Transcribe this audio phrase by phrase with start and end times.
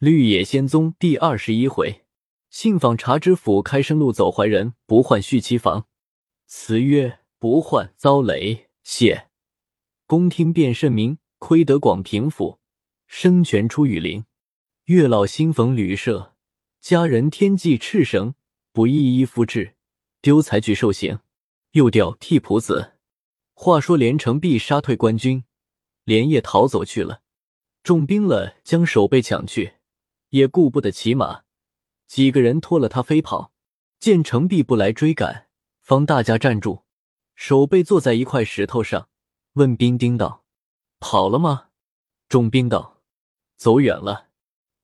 [0.00, 2.06] 绿野仙踪第二十一回，
[2.48, 5.88] 信访茶知府开生路走怀人，不换续期房。
[6.46, 9.28] 词曰：不换遭雷，谢
[10.06, 12.60] 宫听便甚明，亏得广平府，
[13.06, 14.24] 生权出羽林。
[14.86, 16.34] 月老新逢旅社，
[16.80, 18.32] 佳人天际赤绳，
[18.72, 19.74] 不一一复制，
[20.22, 21.18] 丢才具受刑。
[21.72, 22.94] 又调替仆子。
[23.52, 25.44] 话说连城璧杀退官军，
[26.04, 27.20] 连夜逃走去了。
[27.82, 29.74] 重兵了，将守备抢去。
[30.30, 31.42] 也顾不得骑马，
[32.06, 33.52] 几个人拖了他飞跑。
[34.00, 35.48] 见程璧不来追赶，
[35.82, 36.84] 方大家站住。
[37.34, 39.08] 守备坐在一块石头上，
[39.52, 40.44] 问兵丁道
[41.00, 41.68] ：“跑了吗？”
[42.28, 43.02] 众兵道
[43.56, 44.28] ：“走远了。”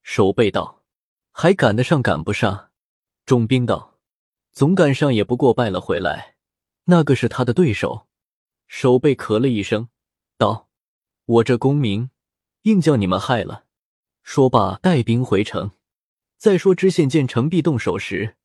[0.03, 0.83] 守备道
[1.33, 2.69] ：“还赶得上赶不上？”
[3.25, 3.97] 众兵道
[4.53, 6.35] ：“总赶上也不过败了回来。
[6.85, 8.07] 那个是他的对手。”
[8.67, 9.89] 守备咳了一声，
[10.37, 10.69] 道
[11.25, 12.11] ：“我这功名，
[12.63, 13.65] 硬叫你们害了。”
[14.29, 15.71] 说罢，带兵回城。
[16.37, 18.35] 再说知县见程璧动手时，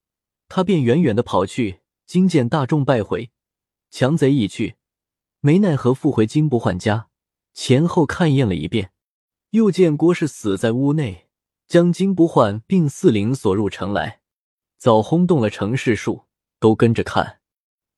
[0.49, 1.81] 他便远远的跑去。
[2.07, 3.33] 今见大众败回，
[3.91, 4.77] 强贼已去，
[5.41, 7.09] 没奈何，复回金不换家，
[7.53, 8.93] 前后看验了一遍，
[9.51, 11.27] 又见郭氏死在屋内，
[11.67, 14.21] 将金不换并四邻锁入城来，
[14.79, 16.27] 早轰动了城市数，
[16.61, 17.41] 都跟着看。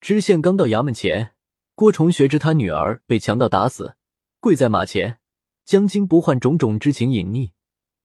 [0.01, 1.35] 知县刚到衙门前，
[1.75, 3.97] 郭崇学知他女儿被强盗打死，
[4.41, 5.19] 跪在马前，
[5.67, 7.51] 将金不换种种之情隐匿。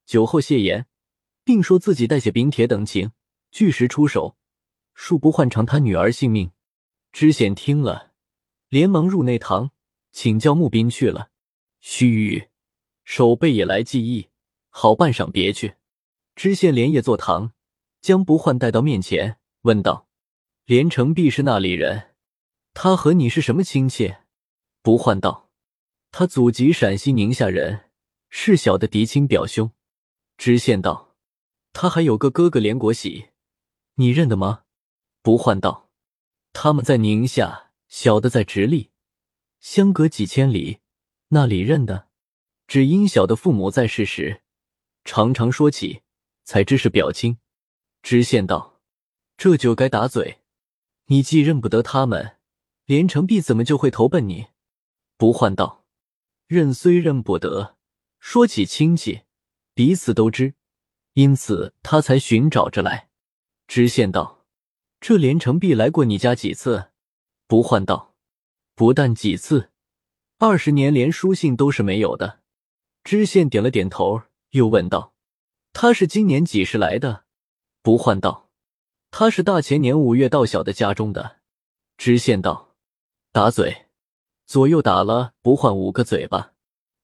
[0.09, 0.88] 酒后谢言，
[1.43, 3.11] 并说自己代写禀帖等情，
[3.52, 4.35] 据实出手，
[4.95, 6.49] 恕不换偿他女儿性命。
[7.11, 8.13] 知县听了，
[8.69, 9.69] 连忙入内堂，
[10.11, 11.30] 请教募兵去了。
[11.80, 12.47] 须臾，
[13.03, 14.30] 守备也来记忆，
[14.69, 15.75] 好半晌别去。
[16.35, 17.53] 知县连夜坐堂，
[18.02, 20.07] 将不换带到面前，问道
[20.65, 22.15] ：“连城璧是那里人？
[22.73, 24.15] 他和你是什么亲戚？”
[24.81, 25.52] 不换道
[26.09, 27.91] ：“他祖籍陕西宁夏人，
[28.31, 29.71] 是小的嫡亲表兄。”
[30.39, 31.17] 知县道
[31.73, 33.31] ：“他还有个哥哥连国喜，
[33.95, 34.63] 你认得吗？”
[35.21, 35.89] 不换道
[36.53, 38.89] ：“他们在宁夏，小的在直隶，
[39.59, 40.80] 相隔几千里，
[41.27, 42.08] 那里认得？
[42.67, 44.41] 只因小的父母在世时，
[45.03, 46.03] 常常说起，
[46.45, 47.37] 才知是表亲。”
[48.02, 48.80] 知县道
[49.35, 50.39] ：“这就该打嘴。
[51.08, 52.37] 你既认不得他们，
[52.85, 54.47] 连城璧怎么就会投奔你？”
[55.19, 55.83] 不换道
[56.47, 57.75] ：“认虽认不得，
[58.19, 59.23] 说起亲戚。”
[59.79, 60.55] 彼此都知，
[61.13, 63.07] 因此他才寻找着来。
[63.65, 64.43] 知县道
[64.99, 66.89] ：“这连城璧来过你家几次？”
[67.47, 68.13] 不换道
[68.75, 69.69] ：“不但几次，
[70.37, 72.41] 二十年连书信都是没有的。”
[73.05, 75.13] 知县点了点头，又问道
[75.71, 77.23] ：“他是今年几时来的？”
[77.81, 78.49] 不换道
[79.11, 81.37] ：“他是大前年五月到小的家中的。”
[81.95, 82.75] 知县道
[83.31, 83.85] ：“打嘴，
[84.45, 86.51] 左右打了不换五个嘴巴。”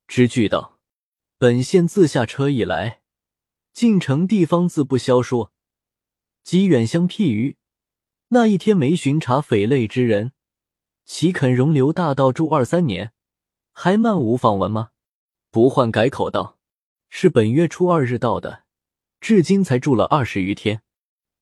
[0.09, 0.74] 知句道。
[1.45, 3.01] 本县自下车以来，
[3.71, 5.53] 进城地方自不消说，
[6.41, 7.57] 及远乡僻隅，
[8.29, 10.31] 那一天没巡查匪类之人，
[11.03, 13.13] 岂肯容留大道住二三年，
[13.71, 14.89] 还漫无访闻吗？
[15.51, 16.57] 不换改口道
[17.11, 18.63] ：“是本月初二日到的，
[19.21, 20.81] 至今才住了二十余天。”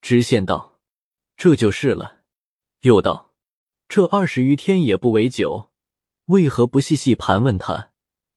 [0.03, 0.81] 知县道
[1.37, 2.23] ：“这就是了。”
[2.83, 3.31] 又道
[3.87, 5.71] ：“这二十余天也不为久，
[6.25, 7.93] 为何不细细盘问他，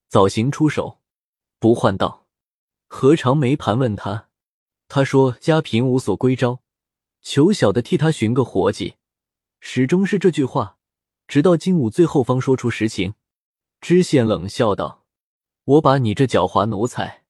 [0.06, 1.00] 早行出手？”
[1.58, 2.26] 不换道，
[2.86, 4.28] 何尝没盘问他？
[4.88, 6.60] 他说家贫无所归招，
[7.22, 8.96] 求小的替他寻个活计，
[9.58, 10.76] 始终是这句话。
[11.26, 13.14] 直到金武最后方说出实情。
[13.80, 15.06] 知县冷笑道
[15.64, 17.24] ：“我把你这狡猾奴才，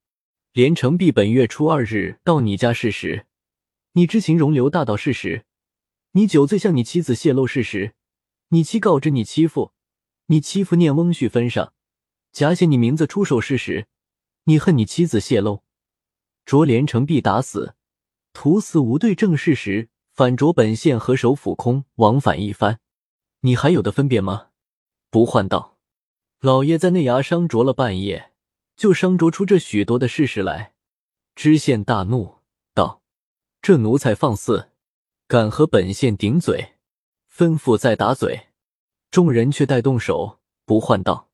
[0.51, 3.25] 连城璧本月初二日到你家事实，
[3.93, 5.45] 你知情容留大道事实，
[6.11, 7.95] 你酒醉向你妻子泄露事实，
[8.49, 9.71] 你妻告知你妻父，
[10.27, 11.73] 你妻父念翁婿分上，
[12.31, 13.87] 假写你名字出手事实。”
[14.49, 15.63] 你恨你妻子泄露，
[16.45, 17.75] 着连城璧打死，
[18.31, 22.79] 徒死无对证事实，反着本县和首府空往返一番，
[23.41, 24.51] 你还有的分辨吗？
[25.09, 25.77] 不换道，
[26.39, 28.31] 老爷在内衙商酌了半夜，
[28.77, 30.73] 就商酌出这许多的事实来。
[31.35, 32.37] 知县大怒
[32.73, 33.01] 道
[33.61, 34.69] ：“这奴才放肆，
[35.27, 36.75] 敢和本县顶嘴！”
[37.29, 38.47] 吩咐再打嘴，
[39.11, 40.39] 众人却待动手。
[40.63, 41.29] 不换道：“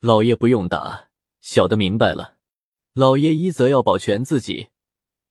[0.00, 1.10] 老爷不用打，
[1.42, 2.33] 小的明白了。”
[2.94, 4.68] 老爷一则要保全自己，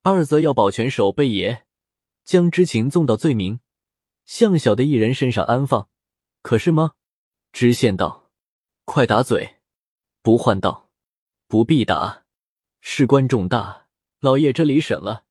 [0.02, 1.62] 二则要保全守备爷，
[2.22, 3.60] 将知情纵到罪名，
[4.26, 5.88] 向小的一人身上安放，
[6.42, 6.92] 可是吗？
[7.52, 8.30] 知县道
[8.84, 9.60] ：“快打嘴！”
[10.20, 10.90] 不换道
[11.48, 12.24] ：“不必打，
[12.82, 13.86] 事关重大，
[14.20, 15.24] 老爷这里审了，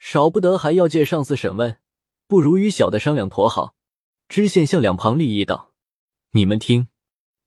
[0.00, 1.78] 少不得还要借上司审问，
[2.26, 3.76] 不如与小的商量妥好。”
[4.28, 5.72] 知县向两旁立议道
[6.34, 6.88] ：“你们听，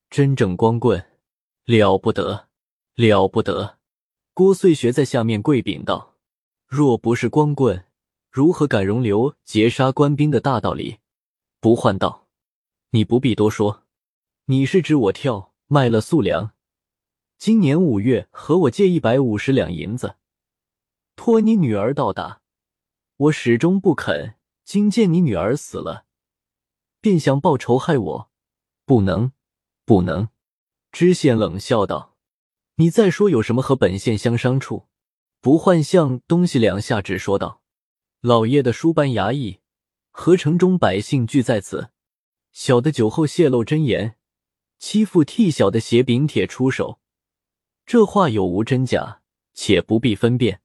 [0.08, 1.06] 真正光棍，
[1.66, 2.48] 了不得，
[2.94, 3.78] 了不得。”
[4.34, 6.14] 郭遂学在下面跪禀道
[6.66, 7.84] ：“若不是光棍，
[8.30, 11.00] 如何敢容留劫杀官兵的大道理？”
[11.60, 12.28] 不换道
[12.92, 13.84] ：“你不必多说，
[14.46, 16.52] 你是指我跳卖了素粮，
[17.38, 20.16] 今年五月和我借一百五十两银子，
[21.14, 22.40] 托你女儿到达，
[23.16, 24.36] 我始终不肯。
[24.64, 26.06] 今见你女儿死了，
[27.00, 28.30] 便想报仇害我，
[28.86, 29.32] 不能，
[29.84, 30.30] 不能。”
[30.90, 32.11] 知县冷笑道
[32.82, 34.88] ：“你再说有什么和本县相商处？”
[35.40, 37.62] 不换相东西两下只说道
[38.20, 39.60] ：“老爷的书班衙役
[40.10, 41.90] 和城中百姓俱在此，
[42.50, 44.16] 小的酒后泄露真言，
[44.80, 46.98] 欺负替小的携丙帖出手，
[47.86, 49.22] 这话有无真假，
[49.54, 50.60] 且不必分辨，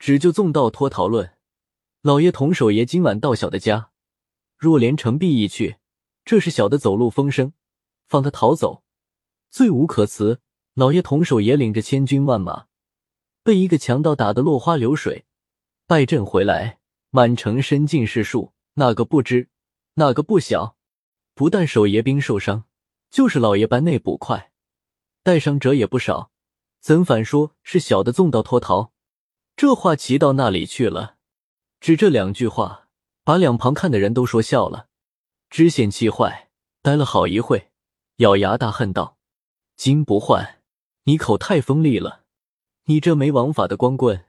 [0.00, 1.36] 只就纵道脱逃论。
[2.00, 3.90] 老爷同守爷今晚到小的家，
[4.56, 5.76] 若连城壁一去，
[6.24, 7.52] 这是小的走漏风声，
[8.08, 8.82] 放他逃走。”
[9.50, 10.40] 罪无可辞，
[10.74, 12.66] 老爷同守爷领着千军万马，
[13.42, 15.26] 被一个强盗打得落花流水，
[15.86, 16.78] 败阵回来，
[17.10, 19.50] 满城身尽是数，哪个不知，
[19.94, 20.76] 哪个不晓？
[21.34, 22.64] 不但守爷兵受伤，
[23.10, 24.50] 就是老爷班内捕快，
[25.22, 26.30] 带伤者也不少，
[26.80, 28.92] 怎反说是小的纵道脱逃？
[29.54, 31.16] 这话骑到那里去了？
[31.80, 32.88] 只这两句话，
[33.24, 34.88] 把两旁看的人都说笑了。
[35.50, 36.48] 知县气坏，
[36.80, 37.70] 呆了好一会，
[38.16, 39.18] 咬牙大恨道。
[39.76, 40.61] 金不换，
[41.04, 42.22] 你口太锋利了！
[42.84, 44.24] 你这没王法的光棍，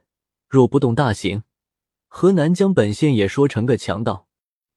[0.48, 1.44] 若不动大刑，
[2.08, 4.26] 河南将本县也说成个强盗。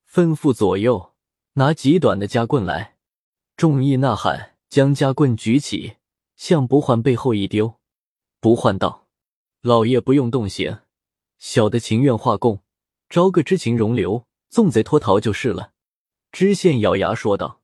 [0.08, 1.16] 吩咐左右
[1.54, 2.98] 拿极短的夹棍来。
[3.56, 5.98] 众议呐喊，将夹棍举起，
[6.36, 7.80] 向不换背后一丢。
[8.40, 9.08] 不换道
[9.62, 10.82] ：“老爷不用动刑，
[11.40, 12.62] 小的情愿画供，
[13.10, 15.74] 招个知情容留，纵贼脱逃就是了。”
[16.32, 17.62] 知县咬牙说道：“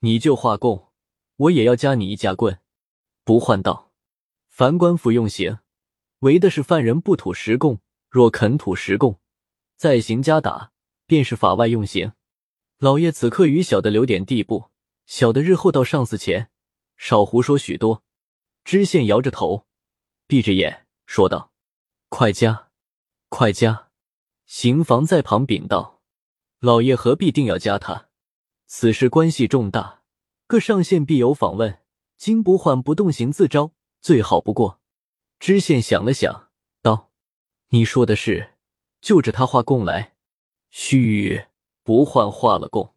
[0.00, 0.86] 你就画供。”
[1.36, 2.58] 我也要加你一夹棍，
[3.26, 3.90] 不换道。
[4.46, 5.58] 凡官府用刑，
[6.20, 9.18] 为的是犯人不吐实供，若肯吐实供，
[9.76, 10.70] 再行加打，
[11.06, 12.12] 便是法外用刑。
[12.78, 14.70] 老爷此刻与小的留点地步，
[15.06, 16.50] 小的日后到上司前，
[16.96, 18.04] 少胡说许多。
[18.62, 19.66] 知县摇着头，
[20.28, 21.50] 闭着眼说道
[22.08, 22.68] ：“快加，
[23.28, 23.88] 快加！”
[24.46, 26.00] 刑房在旁禀道
[26.60, 28.08] ：“老爷何必定要加他？
[28.66, 30.04] 此事关系重大。”
[30.46, 31.80] 各上县必有访问，
[32.16, 34.80] 金不换不动刑自招，最好不过。
[35.38, 36.48] 知县想了想，
[36.82, 37.10] 道
[37.70, 38.54] ：“你说的是，
[39.00, 40.14] 就着他画供来。”
[40.70, 40.98] 须
[41.36, 41.46] 臾
[41.82, 42.94] 不换画了供。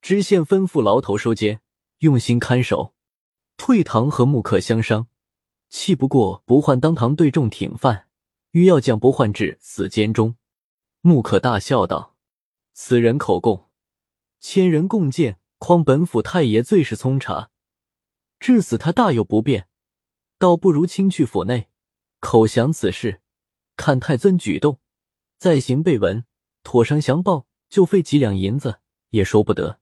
[0.00, 1.60] 知县吩咐牢头收监，
[1.98, 2.94] 用心看守。
[3.56, 5.08] 退堂和木刻相商，
[5.68, 8.08] 气不过不换当堂对众挺犯，
[8.52, 10.36] 欲要将不换至死监中。
[11.00, 12.16] 木刻大笑道
[12.72, 13.68] ：“此人口供，
[14.40, 17.50] 千人共见。”况本府太爷最是聪察，
[18.40, 19.68] 至死他大有不便，
[20.38, 21.68] 倒不如亲去府内
[22.20, 23.20] 口详此事，
[23.76, 24.80] 看太尊举动，
[25.38, 26.24] 再行备文，
[26.62, 28.80] 妥上详报，就费几两银子
[29.10, 29.80] 也说不得。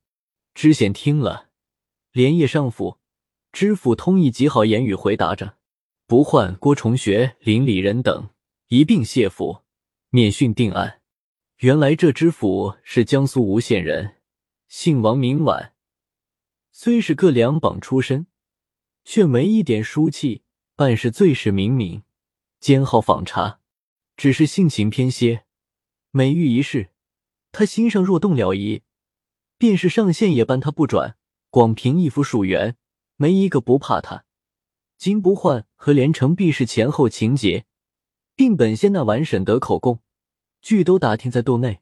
[0.54, 1.50] 知县听了，
[2.12, 2.98] 连夜上府，
[3.52, 5.58] 知府通意极好言语回答着，
[6.06, 8.30] 不换郭重学、林里人等
[8.68, 9.62] 一并谢府，
[10.10, 11.02] 免讯定案。
[11.58, 14.16] 原来这知府是江苏吴县人。
[14.68, 15.74] 姓王名婉，
[16.72, 18.26] 虽是个两榜出身，
[19.06, 20.42] 却没一点书气，
[20.74, 22.02] 办事最是明明，
[22.58, 23.60] 兼好访查，
[24.16, 25.44] 只是性情偏些。
[26.10, 26.90] 每遇一事，
[27.52, 28.82] 他心上若动了疑，
[29.56, 31.16] 便是上县也搬他不转。
[31.50, 32.76] 广凭一副数员，
[33.14, 34.24] 没一个不怕他。
[34.98, 37.64] 金不换和连城必是前后情节，
[38.34, 40.00] 并本县那完审得口供，
[40.60, 41.80] 俱都打听在肚内。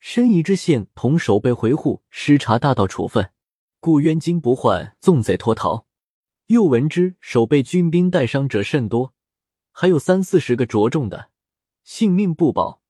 [0.00, 3.30] 申遗知县同守备回护失察大盗处分，
[3.78, 5.87] 故冤金不换，纵贼脱逃。
[6.48, 9.12] 又闻之守备军兵带伤者甚多，
[9.70, 11.28] 还有三四十个着重的，
[11.84, 12.80] 性命不保。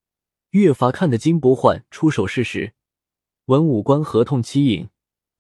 [0.51, 2.75] 越发看得金不换出手事实，
[3.47, 4.89] 文武官合同欺隐，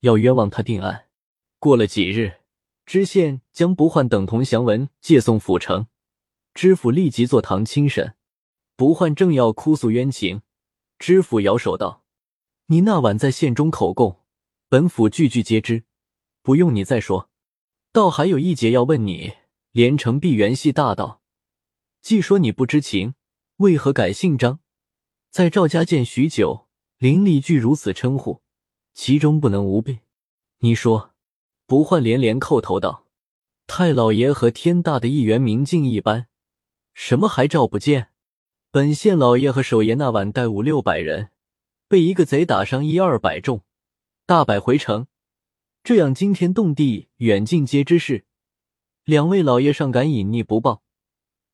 [0.00, 1.06] 要冤枉他定案。
[1.60, 2.40] 过了几日，
[2.84, 5.86] 知县将不换等同降文借送府城，
[6.52, 8.16] 知府立即坐堂亲审。
[8.74, 10.42] 不换正要哭诉冤情。
[10.98, 12.02] 知府摇手道
[12.66, 14.24] ：“你那晚在县中口供，
[14.68, 15.84] 本府句句皆知，
[16.42, 17.30] 不用你再说。
[17.92, 19.32] 倒还有一节要问你：
[19.72, 21.22] 连城碧园系大盗，
[22.02, 23.14] 既说你不知情，
[23.56, 24.60] 为何改姓张？
[25.30, 26.68] 在赵家见许久，
[26.98, 28.42] 邻里俱如此称呼，
[28.94, 30.00] 其中不能无备。
[30.58, 31.14] 你说？”
[31.66, 33.06] 不换连连叩头道
[33.68, 36.28] ：“太老爷和天大的一员明镜一般，
[36.94, 38.08] 什么还照不见？”
[38.72, 41.28] 本县老爷和守爷那晚带五六百人，
[41.86, 43.64] 被一个贼打伤一二百重，
[44.24, 45.08] 大摆回城，
[45.88, 48.26] 这样惊天动地、远近皆知事。
[49.04, 50.82] 两位老爷尚敢隐匿不报，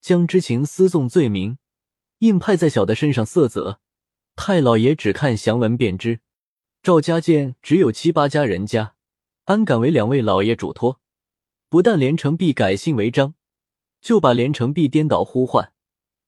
[0.01, 1.59] 将知情私送罪名
[2.19, 3.79] 硬派在小的身上色泽。
[4.35, 6.19] 太老爷只看详文便知。
[6.83, 8.97] 赵家见只有七八家人家，
[9.45, 11.01] 安敢为两位老爷嘱托？
[11.69, 13.35] 不但连城璧改姓为张，
[14.01, 15.73] 就把连城璧颠倒呼唤，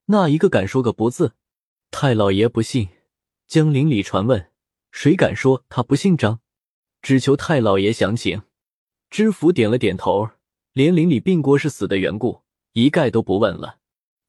[0.05, 1.33] 那一个敢说个不字？
[1.91, 2.87] 太老爷不信，
[3.47, 4.49] 将邻里传问，
[4.93, 6.39] 谁敢说他不姓张？
[7.01, 8.43] 只求太老爷详情。
[9.09, 10.29] 知府点了点头，
[10.73, 12.41] 连邻里病国是死的缘故，
[12.73, 13.79] 一概都不问了。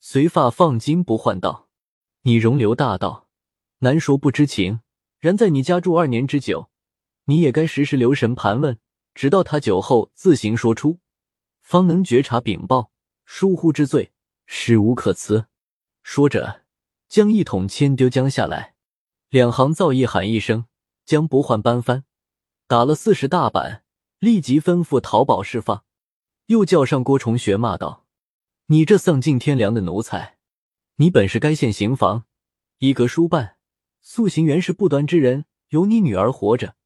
[0.00, 1.68] 随发放金不换道
[2.22, 3.26] ：“你容留大道，
[3.78, 4.80] 难说不知情。”
[5.18, 6.70] 然在你家住二年之久，
[7.24, 8.78] 你也该时时留神盘问，
[9.14, 11.00] 直到他酒后自行说出，
[11.60, 12.92] 方能觉察禀报。
[13.24, 14.12] 疏忽之罪，
[14.46, 15.48] 实无可辞。
[16.04, 16.62] 说着，
[17.08, 18.74] 将一桶铅丢将下来，
[19.28, 20.66] 两行造诣喊一声，
[21.04, 22.04] 将不换搬翻，
[22.68, 23.82] 打了四十大板，
[24.18, 25.84] 立即吩咐淘宝释放。
[26.48, 28.04] 又叫上郭崇学，骂道
[28.68, 30.36] ：“你这丧尽天良的奴才，
[30.96, 32.26] 你本是该县刑房
[32.76, 33.56] 一格书办。”
[34.04, 36.76] 素行原是不端之人，有你女儿活着，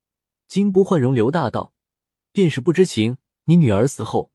[0.47, 1.75] 金不换容留大道，
[2.31, 4.31] 便是不知情；你女儿死后，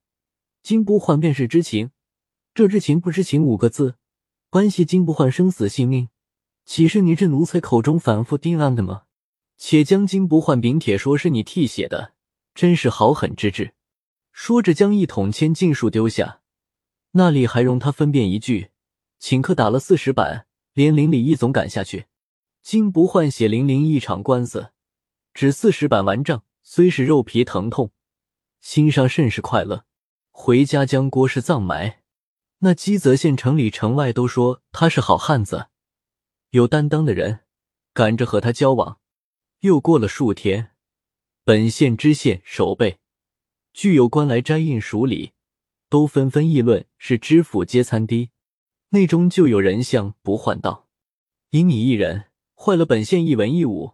[0.61, 1.91] 金不换便是知情。
[2.53, 3.95] 这知情不知情五个字，
[4.49, 6.09] 关系金不换生死性命，
[6.65, 9.03] 岂是你这奴才口中反复定案的吗？
[9.57, 12.13] 且将金不换禀帖说是你替写的，
[12.53, 13.73] 真是好狠之至。
[14.31, 16.41] 说着，将一桶铅尽数丢下，
[17.11, 18.69] 那里还容他分辨一句？
[19.19, 22.05] 请客打了四十板，连邻里一总赶下去。
[22.61, 24.71] 金不换血淋淋一场官司，
[25.33, 27.91] 只四十板完账，虽是肉皮疼痛，
[28.61, 29.85] 心上甚是快乐。
[30.31, 32.03] 回家将郭氏葬埋。
[32.59, 35.67] 那基泽县城里城外都说他是好汉子，
[36.51, 37.39] 有担当的人，
[37.93, 38.99] 赶着和他交往。
[39.61, 40.71] 又过了数天，
[41.43, 42.99] 本县知县、守备、
[43.73, 45.33] 具有官来摘印署理，
[45.89, 48.31] 都纷纷议论是知府接参低。
[48.89, 50.87] 内中就有人向不换道
[51.51, 52.25] ：“因你一人。”
[52.59, 53.93] 坏了本县一文一武，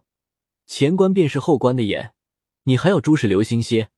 [0.64, 2.14] 前官便是后官的眼，
[2.62, 3.90] 你还要诸事留心些。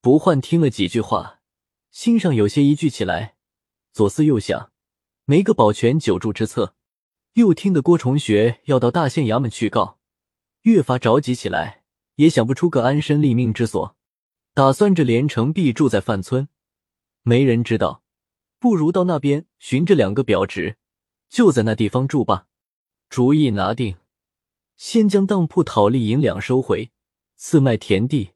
[0.00, 1.42] 不换听了几句话，
[1.90, 3.36] 心上有些疑惧起来，
[3.92, 4.72] 左思右想，
[5.26, 6.74] 没个保全久住之策。
[7.34, 9.98] 又听得郭崇学要到大县衙门去告，
[10.66, 11.84] 越发着急起来，
[12.16, 13.96] 也想不出个安身立命之所。
[14.52, 16.48] 打算着连城必住在范村，
[17.22, 18.02] 没人知道，
[18.58, 20.76] 不如到那边寻着两个表侄，
[21.28, 22.48] 就在那地方住吧。
[23.08, 23.96] 主意拿定。
[24.76, 26.90] 先将当铺讨利银两收回，
[27.36, 28.32] 次卖田地，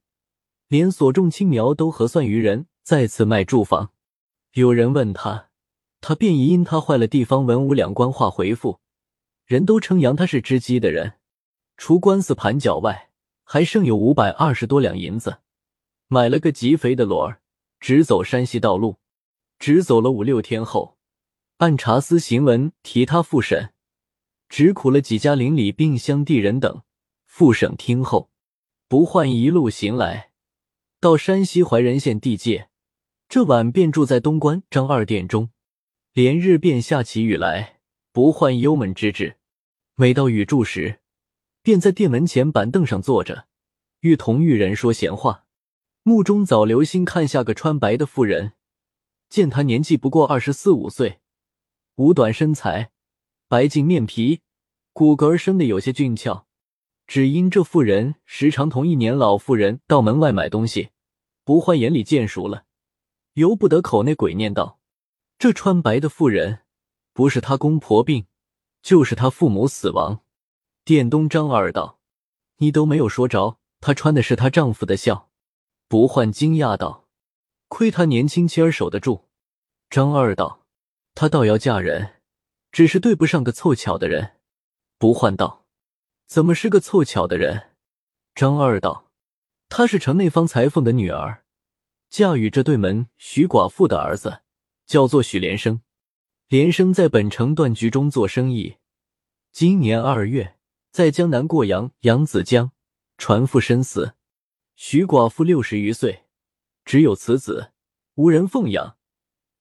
[0.68, 3.90] 连所种青苗都核算于人，再次卖住房。
[4.52, 5.48] 有人问他，
[6.00, 8.78] 他便以因他坏了地方文武两官话回复。
[9.46, 11.14] 人都称扬他是知机的人。
[11.80, 13.08] 除官司盘缴外，
[13.42, 15.38] 还剩有五百二十多两银子，
[16.08, 17.40] 买了个极肥的骡儿，
[17.80, 18.98] 直走山西道路。
[19.58, 20.98] 只走了五六天后，
[21.56, 23.72] 按查司行文提他复审。
[24.50, 26.82] 只苦了几家邻里并乡地人等，
[27.24, 28.30] 复省听后，
[28.86, 30.32] 不换一路行来，
[31.00, 32.68] 到山西怀仁县地界，
[33.26, 35.48] 这晚便住在东关张二店中，
[36.12, 37.80] 连日便下起雨来，
[38.12, 39.38] 不换忧闷之至。
[39.94, 41.00] 每到雨住时，
[41.62, 43.46] 便在店门前板凳上坐着，
[44.00, 45.44] 与同狱人说闲话，
[46.02, 48.52] 目中早留心看下个穿白的妇人，
[49.28, 51.20] 见她年纪不过二十四五岁，
[51.96, 52.92] 五短身材。
[53.48, 54.42] 白净面皮，
[54.92, 56.46] 骨骼生的有些俊俏，
[57.08, 60.90] 只因这妇人时常同一年老妇人到门外买东西，
[61.44, 62.66] 不换眼里见熟了，
[63.32, 64.78] 由不得口内鬼念道
[65.36, 66.60] ：“这穿白的妇人，
[67.12, 68.26] 不是他公婆病，
[68.82, 70.20] 就是他父母死亡。”
[70.90, 72.00] 店东张二道
[72.58, 75.30] ：“你都没有说着，她穿的是她丈夫的孝。”
[75.86, 77.06] 不换惊讶道
[77.70, 79.28] ：“亏她年轻妻儿守得住。”
[79.88, 80.66] 张二道
[81.14, 82.14] ：“她倒要嫁人。”
[82.72, 84.38] 只是对不上个凑巧的人，
[84.98, 85.64] 不换道，
[86.26, 87.70] 怎么是个凑巧的人？
[88.34, 89.12] 张二道，
[89.68, 91.44] 她是城内方裁缝的女儿，
[92.08, 94.42] 嫁与这对门徐寡妇的儿子，
[94.86, 95.82] 叫做许连生。
[96.48, 98.78] 连生在本城断局中做生意，
[99.52, 100.56] 今年二月
[100.92, 102.72] 在江南过阳扬子江，
[103.16, 104.14] 船夫身死。
[104.74, 106.24] 徐寡妇六十余岁，
[106.84, 107.72] 只有此子，
[108.14, 108.96] 无人奉养，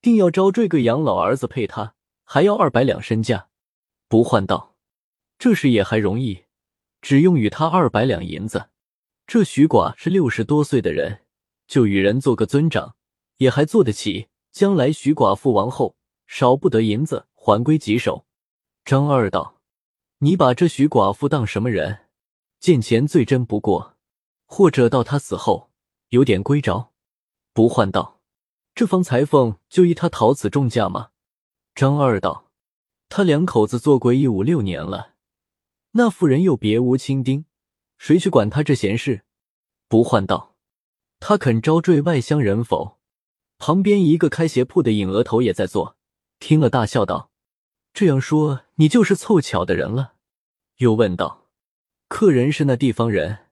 [0.00, 1.94] 定要招赘个养老儿子配他。
[2.24, 3.48] 还要二百两身价，
[4.08, 4.76] 不换道，
[5.38, 6.44] 这事也还容易，
[7.00, 8.70] 只用与他二百两银子。
[9.26, 11.22] 这徐寡是六十多岁的人，
[11.66, 12.94] 就与人做个尊长，
[13.38, 14.28] 也还做得起。
[14.52, 15.96] 将来徐寡妇亡后，
[16.26, 18.26] 少不得银子还归己手。
[18.84, 19.59] 张二道，
[20.22, 22.00] 你把这徐寡妇当什么人？
[22.58, 23.96] 见钱最真不过，
[24.44, 25.70] 或者到他死后
[26.10, 26.90] 有点归着。
[27.54, 28.20] 不换道，
[28.74, 31.12] 这方裁缝就依他陶瓷重价吗？
[31.74, 32.50] 张二道
[33.08, 35.14] ：“他两口子做鬼已五六年了，
[35.92, 37.46] 那妇人又别无亲丁，
[37.96, 39.22] 谁去管他这闲事？”
[39.88, 40.54] 不换道
[41.18, 42.98] ：“他肯招赘外乡人否？”
[43.56, 45.96] 旁边一个开鞋铺的影额头也在做，
[46.38, 47.29] 听了大笑道
[47.92, 50.14] ：“这样说，你就是凑巧的人了。”
[50.78, 51.48] 又问道
[52.08, 53.46] ：“客人是那地方人，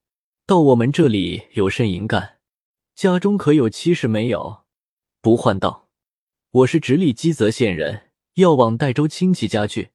[0.46, 2.38] 到我们这里有甚营干？
[2.94, 4.64] 家中可有妻室没有？”
[5.20, 5.88] 不换道
[6.50, 8.04] ：“我是直隶基泽县人。”
[8.38, 9.90] 要往代州亲戚家去，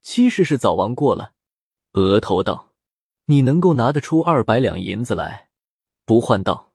[0.00, 1.34] 妻室是早亡过了。
[1.92, 2.72] 额头道
[3.26, 5.50] ：“你能够拿得出二百两银子来？”
[6.06, 6.72] 不换道：“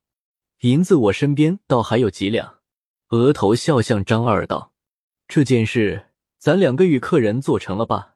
[0.62, 2.60] 银子我身边倒还有几两。”
[3.10, 4.74] 额头笑向张二道
[5.28, 6.07] ：“这件事
[6.38, 8.16] 咱两个与客人做成了吧？”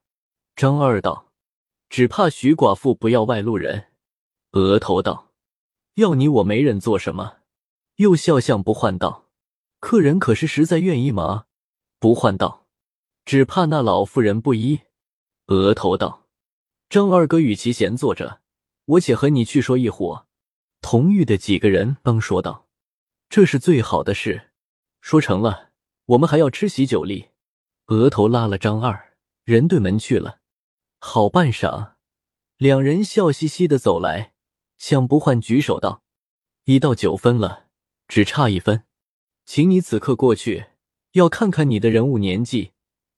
[0.56, 1.32] 张二道
[1.90, 3.88] ：“只怕徐寡妇不要外路人。”
[4.54, 5.32] 额头道
[5.96, 7.38] ：“要你我媒人做什么？”
[7.98, 9.30] 又笑向不换道
[9.80, 11.46] ：“客人可是实在愿意吗？”
[12.00, 12.68] 不换道。
[13.24, 14.82] 只怕那老妇人不依。
[15.48, 16.28] 额头道
[16.90, 18.42] ：“张二哥与其闲坐着，
[18.86, 20.28] 我且和你去说一伙。”
[20.82, 22.68] 同狱的几个人帮说道
[23.30, 24.50] ：“这是最好的事，
[25.00, 25.70] 说成了，
[26.06, 27.30] 我们还要吃喜酒礼。”
[27.92, 30.40] 额头拉了张二人对门去了。
[30.98, 31.96] 好半晌，
[32.56, 34.32] 两人笑嘻嘻的走来，
[34.78, 36.02] 向不换举手道
[36.64, 37.68] ：“一到九分了，
[38.08, 38.86] 只差一分，
[39.46, 40.68] 请你此刻过去，
[41.12, 42.72] 要看看你的人物年纪。”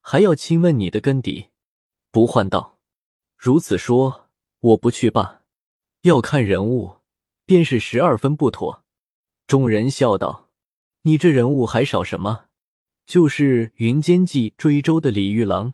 [0.06, 1.52] 还要亲问你的根底，
[2.12, 2.78] 不换道。
[3.38, 4.28] 如此说，
[4.60, 5.44] 我不去罢。
[6.02, 6.98] 要看人物，
[7.46, 8.84] 便是十二分不妥。
[9.48, 10.50] 众人笑道
[11.04, 12.48] ：“你这人物还少什么？
[13.06, 15.74] 就是云间记追舟的李玉郎，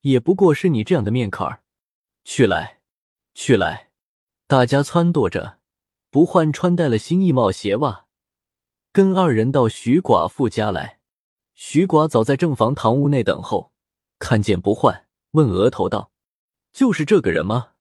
[0.00, 1.62] 也不过是你这样的面坎儿。”
[2.24, 2.80] 去来，
[3.34, 3.90] 去来！
[4.46, 5.58] 大家撺掇着，
[6.10, 8.06] 不换穿戴了新衣帽鞋袜，
[8.92, 11.00] 跟二人到徐寡妇家来。
[11.54, 13.72] 徐寡早在正房堂屋内等候，
[14.18, 16.10] 看见不换，问额头道
[16.72, 17.72] ：“就是这个人吗？”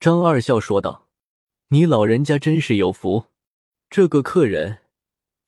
[0.00, 1.08] 张二笑说道
[1.68, 3.26] ：“你老人家真是有福，
[3.90, 4.78] 这个客人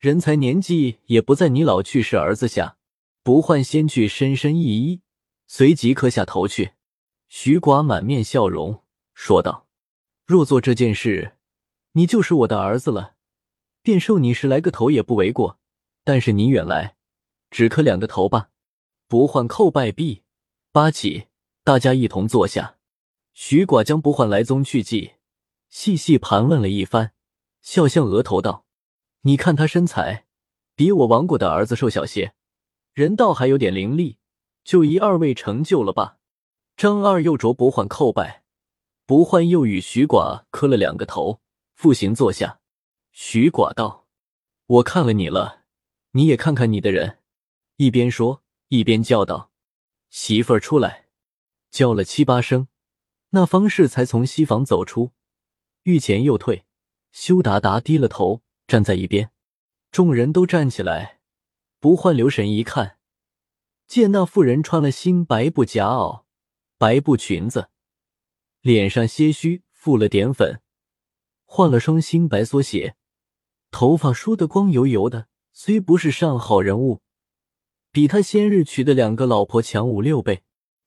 [0.03, 2.75] 人才年纪也不在你老去世儿子下。”
[3.23, 4.99] 不换先去深深一揖，
[5.47, 6.73] 随即磕下头去。
[7.29, 9.65] 徐寡满面笑容说道
[10.27, 11.37] ：“若做这件事，
[11.93, 13.13] 你就是我的儿子了，
[13.81, 15.57] 便受你十来个头也不为过。
[16.03, 16.97] 但是你远来。”
[17.49, 18.49] 只磕两个头吧，
[19.07, 20.23] 不换叩拜毕，
[20.73, 21.27] 八起，
[21.63, 22.75] 大家一同坐下。
[23.33, 25.13] 徐寡将不换来宗去迹
[25.69, 27.13] 细细盘问了一番，
[27.61, 28.62] 笑向额头道
[29.25, 30.25] ：“你看他身材，
[30.75, 32.33] 比我亡过的儿子瘦小些，
[32.93, 34.17] 人倒还有点灵力，
[34.63, 36.19] 就一二位成就了吧。”
[36.75, 38.43] 张二又着不换叩拜，
[39.05, 41.39] 不换又与徐寡磕了两个头，
[41.73, 42.59] 复行坐下。
[43.11, 44.07] 徐寡道
[44.67, 45.63] ：“我看了你了，
[46.11, 47.19] 你也看看你的人。”
[47.77, 49.51] 一边说一边叫道
[50.09, 51.07] ：“媳妇儿出来！”
[51.71, 52.67] 叫了七八声，
[53.29, 55.11] 那方氏才从西房走出，
[55.83, 56.65] 欲前又退，
[57.11, 59.31] 羞答答低了头站在一边。
[59.91, 61.19] 众人都站起来，
[61.79, 62.97] 不换留神一看，
[63.85, 66.23] 见那妇人穿了新白布夹袄、
[66.77, 67.69] 白布裙子，
[68.61, 70.61] 脸上些许覆了点粉，
[71.45, 72.95] 换了双新白缩鞋，
[73.69, 77.01] 头发梳得光油油的，虽不是上好人物。
[77.91, 80.43] 比他先日娶的两个老婆强五六倍，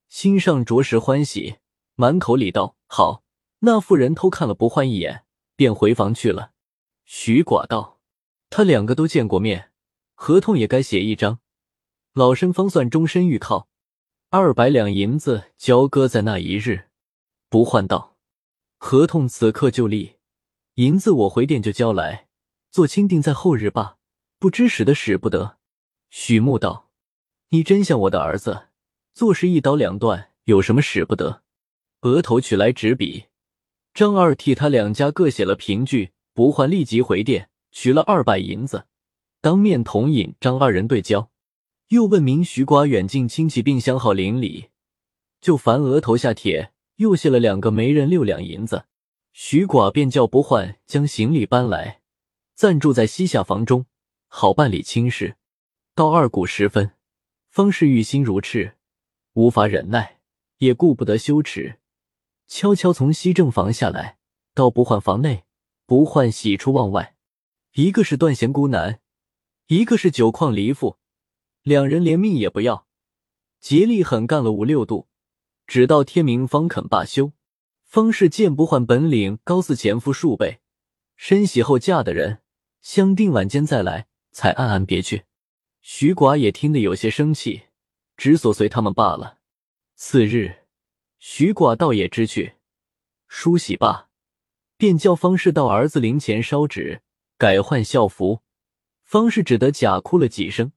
[0.09, 1.59] 心上着实欢喜，
[1.95, 3.23] 满口里道：“好。”
[3.61, 6.53] 那妇人偷看了不换一眼，便回房去了。
[7.07, 8.01] 徐寡道
[8.51, 9.71] ：“他两个都见过面，
[10.15, 11.39] 合同也该写一张，
[12.13, 13.69] 老身方算终身预靠。
[14.31, 16.89] 二百两银子交割在那一日。”
[17.49, 18.17] 不换道
[18.77, 20.17] ：“合同此刻就立，
[20.75, 22.27] 银子我回店就交来，
[22.73, 23.97] 做清定在后日罢。
[24.39, 25.59] 不知使得使不得。”
[26.11, 26.91] 许木道。
[27.51, 28.71] 你真像我的儿子，
[29.15, 31.45] 做事一刀两断，有什么使不得？
[32.01, 33.27] 额头取来纸笔，
[33.95, 38.85] 张二替他两家各写了凭据，不换立即回电，取了二百银子，
[39.41, 41.31] 当面同尹张二人对交，
[41.89, 44.69] 又问明徐寡远近亲戚并相好邻里，
[45.41, 48.85] 就凡额头下帖，又卸了两个媒人六两银子，
[49.33, 52.03] 徐寡便叫不换将行李搬来，
[52.55, 53.87] 暂住在西下房中，
[54.29, 55.37] 好办理亲事。
[55.95, 56.91] 到二鼓时分。
[57.49, 58.75] 方氏欲心如赤，
[59.33, 60.19] 无法忍耐，
[60.59, 61.79] 也顾不得羞耻，
[62.47, 64.19] 悄悄从西正房下来，
[64.53, 65.45] 到不换房内，
[65.87, 67.17] 不换喜出望外。
[67.73, 69.01] 一个是断弦孤男，
[69.69, 70.99] 一个是酒矿离妇，
[71.63, 72.87] 两人连命也不要，
[73.61, 75.09] 竭力狠干了五六度，
[75.67, 77.33] 直到天明方肯罢休。
[77.85, 80.61] 方氏见不换本领高似前夫数倍，
[81.15, 82.43] 身喜后嫁的人，
[82.83, 85.25] 相定晚间再来，才暗暗别去。
[85.81, 87.63] 徐寡也听得有些生气，
[88.17, 89.39] 只所随他们罢了。
[89.95, 90.67] 次日，
[91.19, 92.57] 徐寡倒也知趣，
[93.29, 94.06] 梳洗罢，
[94.77, 97.03] 便叫方士到儿子灵前烧纸，
[97.39, 98.43] 改换校服。
[99.03, 100.73] 方士只得假哭了几声，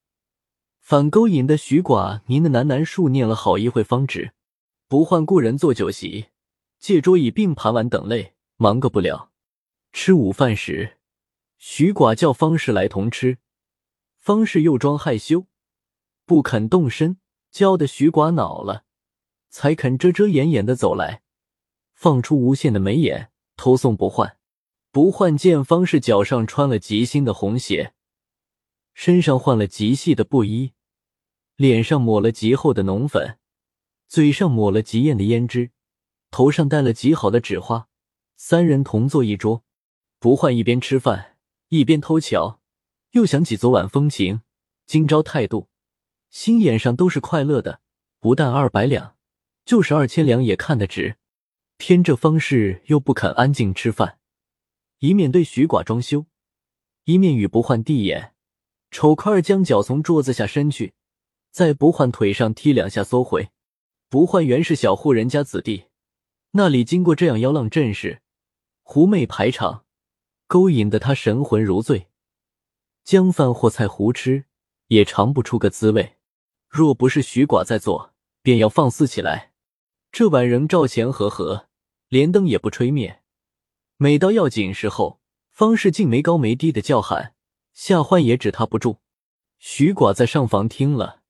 [0.79, 4.33] 反勾引的徐寡您的喃喃数念了好一会方止。
[4.87, 6.27] 不换故人做酒席，
[6.79, 9.31] 借桌椅并盘碗等类，忙个不了。
[9.91, 10.97] 吃午饭时，
[11.57, 13.39] 徐寡叫方士来同吃，
[14.19, 15.47] 方士又装害羞，
[16.25, 17.17] 不肯动身，
[17.51, 18.85] 叫得徐寡恼了，
[19.49, 21.23] 才肯遮遮掩掩的走来，
[21.93, 24.37] 放出无限的眉眼，偷送不换。
[24.89, 27.93] 不换见方是脚上穿了极新的红鞋。
[28.93, 30.71] 身上换了极细的布衣，
[31.57, 33.37] 脸上抹了极厚的浓粉，
[34.07, 35.71] 嘴上抹了极艳的胭脂，
[36.31, 37.89] 头上戴了极好的纸花。
[38.37, 39.63] 三人同坐一桌，
[40.19, 42.61] 不换一边吃饭一边偷瞧，
[43.11, 44.41] 又想起昨晚风情，
[44.85, 45.67] 今朝态度，
[46.29, 47.81] 心眼上都是快乐的。
[48.21, 49.15] 不但二百两，
[49.65, 51.18] 就是二千两也看得值。
[51.79, 54.19] 偏这方士又不肯安静吃饭，
[54.99, 56.25] 一面对徐寡装修，
[57.05, 58.35] 一面与不换递眼。
[58.91, 60.93] 丑块儿将脚从桌子下伸去，
[61.51, 63.49] 在不换腿上踢两下，缩回。
[64.09, 65.85] 不换原是小户人家子弟，
[66.51, 68.21] 那里经过这样妖浪阵势、
[68.83, 69.85] 狐媚排场，
[70.47, 72.09] 勾引得他神魂如醉，
[73.05, 74.43] 将饭或菜胡吃，
[74.87, 76.17] 也尝不出个滋味。
[76.67, 79.53] 若不是徐寡在做，便要放肆起来。
[80.11, 81.68] 这晚仍照前和和，
[82.09, 83.21] 连灯也不吹灭。
[83.97, 87.35] 每到要紧时候，方士竟没高没低的叫喊。
[87.73, 88.97] 夏欢也止他不住，
[89.57, 91.21] 徐寡在上房听了，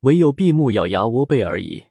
[0.00, 1.86] 唯有闭目咬牙窝背而已。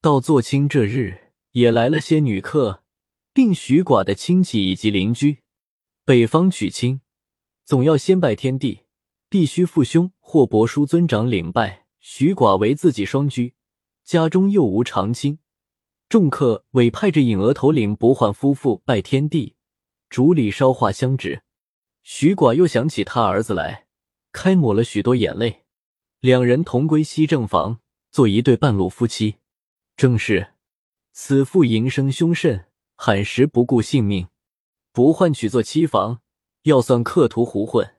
[0.00, 2.84] 到做亲这日，也来了些女客，
[3.32, 5.38] 并徐寡的亲戚以及邻居。
[6.04, 7.00] 北方娶亲，
[7.64, 8.82] 总要先拜天地，
[9.28, 11.86] 必须父兄或伯叔尊长领拜。
[11.98, 13.54] 徐寡为自己双居，
[14.04, 15.38] 家中又无长亲，
[16.12, 19.54] 众客委派着引额头领不换夫妇拜天地，
[20.10, 21.40] 主礼烧化香纸。
[22.02, 23.86] 徐寡又想起他儿子来，
[24.30, 25.62] 开抹了许多眼泪。
[26.20, 29.36] 两人同归西正房，做一对半路夫妻。
[29.96, 30.48] 正是
[31.14, 34.28] 此妇淫生凶甚，罕时不顾性命。
[34.92, 36.20] 不换娶做妻房，
[36.64, 37.90] 要算客途胡混。